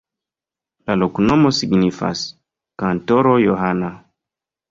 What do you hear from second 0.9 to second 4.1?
La loknomo signifas: kantoro-Johana.